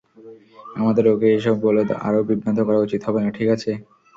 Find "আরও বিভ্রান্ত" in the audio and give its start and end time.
2.07-2.59